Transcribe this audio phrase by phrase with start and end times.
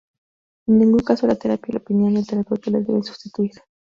[0.67, 3.51] En ningún caso la terapia y la opinión del terapeuta le deben sustituir.